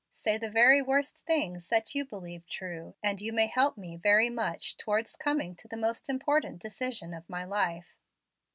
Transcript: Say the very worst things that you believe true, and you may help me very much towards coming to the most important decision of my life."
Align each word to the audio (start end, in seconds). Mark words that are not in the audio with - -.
Say 0.09 0.39
the 0.39 0.49
very 0.49 0.81
worst 0.81 1.19
things 1.27 1.67
that 1.67 1.93
you 1.93 2.05
believe 2.05 2.47
true, 2.47 2.95
and 3.03 3.21
you 3.21 3.31
may 3.31 3.45
help 3.45 3.77
me 3.77 3.97
very 3.97 4.31
much 4.31 4.75
towards 4.77 5.15
coming 5.15 5.55
to 5.57 5.67
the 5.67 5.77
most 5.77 6.09
important 6.09 6.59
decision 6.59 7.13
of 7.13 7.29
my 7.29 7.43
life." 7.43 7.99